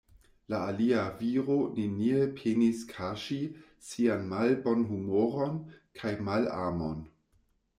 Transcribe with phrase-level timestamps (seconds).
[0.51, 3.37] La alia viro neniel penis kaŝi
[3.91, 5.61] sian malbonhumoron
[6.01, 6.99] kaj malamon.